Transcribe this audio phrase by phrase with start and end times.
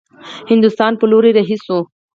[0.51, 1.77] هندوستان پر لور رهي شي.